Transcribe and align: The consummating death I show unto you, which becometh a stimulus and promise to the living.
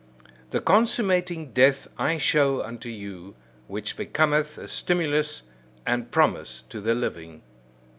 The 0.49 0.61
consummating 0.61 1.51
death 1.53 1.87
I 1.95 2.17
show 2.17 2.63
unto 2.63 2.89
you, 2.89 3.35
which 3.67 3.95
becometh 3.95 4.57
a 4.57 4.67
stimulus 4.67 5.43
and 5.85 6.09
promise 6.09 6.63
to 6.69 6.81
the 6.81 6.95
living. 6.95 7.43